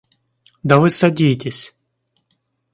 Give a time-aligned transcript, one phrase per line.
[0.67, 1.75] Да вы садитесь.